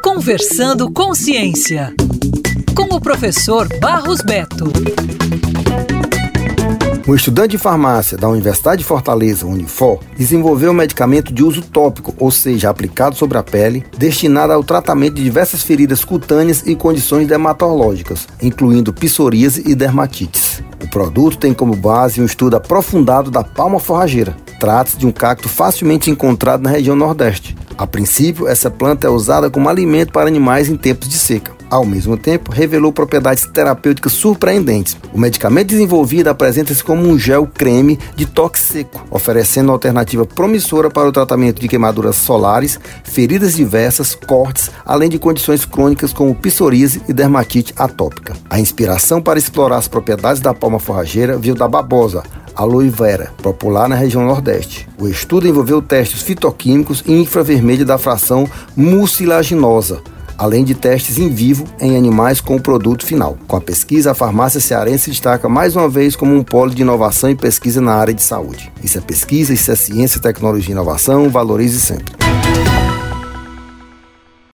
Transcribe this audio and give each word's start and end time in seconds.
Conversando 0.00 0.92
com 0.92 1.12
Ciência, 1.12 1.92
com 2.72 2.94
o 2.94 3.00
professor 3.00 3.66
Barros 3.80 4.20
Beto. 4.22 4.66
Um 7.06 7.16
estudante 7.16 7.50
de 7.50 7.58
farmácia 7.58 8.16
da 8.16 8.28
Universidade 8.28 8.82
de 8.82 8.84
Fortaleza, 8.84 9.44
Unifor, 9.44 9.98
desenvolveu 10.16 10.70
um 10.70 10.74
medicamento 10.74 11.34
de 11.34 11.42
uso 11.42 11.62
tópico, 11.62 12.14
ou 12.16 12.30
seja, 12.30 12.70
aplicado 12.70 13.16
sobre 13.16 13.38
a 13.38 13.42
pele, 13.42 13.84
destinado 13.96 14.52
ao 14.52 14.62
tratamento 14.62 15.14
de 15.14 15.24
diversas 15.24 15.64
feridas 15.64 16.04
cutâneas 16.04 16.62
e 16.64 16.76
condições 16.76 17.26
dermatológicas, 17.26 18.28
incluindo 18.40 18.92
psoríase 18.92 19.64
e 19.66 19.74
dermatites. 19.74 20.62
O 20.80 20.88
produto 20.88 21.38
tem 21.38 21.52
como 21.52 21.74
base 21.74 22.20
um 22.20 22.24
estudo 22.24 22.56
aprofundado 22.56 23.32
da 23.32 23.42
palma 23.42 23.80
forrageira. 23.80 24.36
Trata-se 24.58 24.96
de 24.96 25.06
um 25.06 25.12
cacto 25.12 25.48
facilmente 25.48 26.10
encontrado 26.10 26.62
na 26.62 26.70
região 26.70 26.96
Nordeste. 26.96 27.56
A 27.76 27.86
princípio, 27.86 28.48
essa 28.48 28.70
planta 28.70 29.06
é 29.06 29.10
usada 29.10 29.50
como 29.50 29.68
alimento 29.68 30.12
para 30.12 30.28
animais 30.28 30.68
em 30.68 30.76
tempos 30.76 31.08
de 31.08 31.18
seca 31.18 31.58
ao 31.70 31.84
mesmo 31.84 32.16
tempo, 32.16 32.50
revelou 32.50 32.92
propriedades 32.92 33.46
terapêuticas 33.46 34.12
surpreendentes. 34.12 34.96
O 35.12 35.18
medicamento 35.18 35.68
desenvolvido 35.68 36.28
apresenta-se 36.28 36.82
como 36.82 37.06
um 37.06 37.18
gel 37.18 37.46
creme 37.46 37.98
de 38.16 38.26
toque 38.26 38.58
seco, 38.58 39.04
oferecendo 39.10 39.68
uma 39.68 39.74
alternativa 39.74 40.24
promissora 40.24 40.90
para 40.90 41.08
o 41.08 41.12
tratamento 41.12 41.60
de 41.60 41.68
queimaduras 41.68 42.16
solares, 42.16 42.80
feridas 43.04 43.54
diversas, 43.54 44.14
cortes, 44.14 44.70
além 44.84 45.08
de 45.08 45.18
condições 45.18 45.64
crônicas 45.64 46.12
como 46.12 46.34
psoríase 46.34 47.02
e 47.08 47.12
dermatite 47.12 47.74
atópica. 47.76 48.34
A 48.48 48.58
inspiração 48.58 49.20
para 49.20 49.38
explorar 49.38 49.76
as 49.76 49.88
propriedades 49.88 50.40
da 50.40 50.54
palma 50.54 50.78
forrageira 50.78 51.36
veio 51.36 51.54
da 51.54 51.68
babosa, 51.68 52.22
aloe 52.58 52.90
vera, 52.90 53.32
popular 53.40 53.88
na 53.88 53.94
região 53.94 54.26
Nordeste. 54.26 54.88
O 54.98 55.06
estudo 55.06 55.46
envolveu 55.46 55.80
testes 55.80 56.22
fitoquímicos 56.22 57.04
e 57.06 57.12
infravermelho 57.12 57.86
da 57.86 57.96
fração 57.96 58.50
mucilaginosa, 58.76 60.02
além 60.36 60.64
de 60.64 60.74
testes 60.74 61.18
em 61.18 61.28
vivo 61.28 61.64
em 61.80 61.96
animais 61.96 62.40
com 62.40 62.56
o 62.56 62.60
produto 62.60 63.06
final. 63.06 63.38
Com 63.46 63.56
a 63.56 63.60
pesquisa, 63.60 64.10
a 64.10 64.14
farmácia 64.14 64.60
cearense 64.60 65.04
se 65.04 65.10
destaca 65.12 65.48
mais 65.48 65.76
uma 65.76 65.88
vez 65.88 66.16
como 66.16 66.34
um 66.34 66.42
polo 66.42 66.74
de 66.74 66.82
inovação 66.82 67.30
e 67.30 67.36
pesquisa 67.36 67.80
na 67.80 67.94
área 67.94 68.12
de 68.12 68.22
saúde. 68.22 68.72
Isso 68.82 68.98
é 68.98 69.00
pesquisa, 69.00 69.54
isso 69.54 69.70
é 69.70 69.76
ciência, 69.76 70.20
tecnologia 70.20 70.70
e 70.70 70.72
inovação, 70.72 71.30
valorize 71.30 71.78
sempre. 71.78 72.27